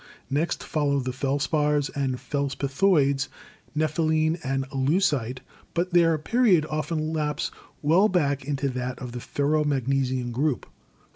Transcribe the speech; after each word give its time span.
Next 0.31 0.63
follow 0.63 0.99
the 0.99 1.11
felspars 1.11 1.91
and 1.95 2.15
felspathoids, 2.19 3.27
nepheline 3.77 4.39
and 4.43 4.67
leucite, 4.71 5.41
but 5.75 5.93
their 5.93 6.17
period 6.17 6.65
often 6.71 7.13
laps 7.13 7.51
well 7.83 8.09
back 8.09 8.43
into 8.43 8.67
that 8.69 8.97
of 8.97 9.11
the 9.11 9.19
ferro 9.19 9.63
magnesian 9.63 10.31
group. 10.31 10.65